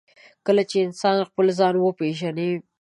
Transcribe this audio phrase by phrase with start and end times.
[0.45, 2.49] کله چې انسان خپل ځان وپېژني.